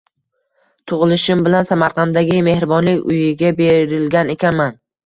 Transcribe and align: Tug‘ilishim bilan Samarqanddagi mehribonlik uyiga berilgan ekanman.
Tug‘ilishim 0.91 1.43
bilan 1.49 1.69
Samarqanddagi 1.73 2.41
mehribonlik 2.51 3.07
uyiga 3.13 3.57
berilgan 3.63 4.39
ekanman. 4.39 4.87